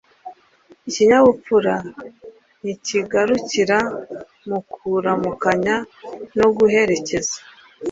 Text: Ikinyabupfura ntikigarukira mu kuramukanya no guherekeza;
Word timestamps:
Ikinyabupfura 0.89 1.73
ntikigarukira 2.61 3.77
mu 4.47 4.59
kuramukanya 4.71 5.75
no 6.37 6.47
guherekeza; 6.57 7.37